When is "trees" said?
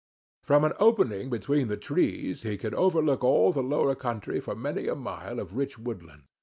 1.77-2.41